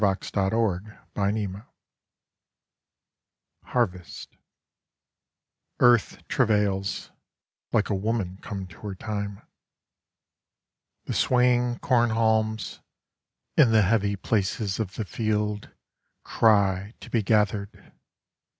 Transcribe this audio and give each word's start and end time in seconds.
1917. 0.01 0.95
At 1.57 1.67
Harvest 3.69 4.29
By 4.31 4.37
Joseph 4.39 5.77
Campbell 5.77 5.93
EARTH 5.93 6.27
travails, 6.27 7.11
Like 7.71 7.89
a 7.91 7.93
woman 7.93 8.39
come 8.41 8.65
to 8.65 8.79
her 8.79 8.95
time. 8.95 9.43
The 11.05 11.13
swaying 11.13 11.77
corn 11.83 12.09
haulmsIn 12.09 12.79
the 13.57 13.83
heavy 13.83 14.15
places 14.15 14.79
of 14.79 14.95
the 14.95 15.05
fieldCry 15.05 16.93
to 16.99 17.09
be 17.11 17.21
gathered. 17.21 17.91